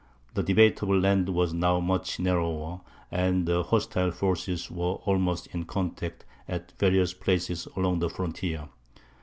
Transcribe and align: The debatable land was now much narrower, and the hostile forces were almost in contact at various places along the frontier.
The 0.33 0.41
debatable 0.41 0.99
land 0.99 1.29
was 1.29 1.53
now 1.53 1.79
much 1.79 2.19
narrower, 2.19 2.81
and 3.11 3.45
the 3.45 3.61
hostile 3.61 4.09
forces 4.09 4.71
were 4.71 4.95
almost 4.95 5.45
in 5.53 5.65
contact 5.65 6.25
at 6.47 6.73
various 6.79 7.13
places 7.13 7.67
along 7.77 7.99
the 7.99 8.09
frontier. 8.09 8.69